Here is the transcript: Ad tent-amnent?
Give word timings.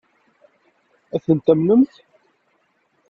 Ad 1.15 1.21
tent-amnent? 1.25 1.93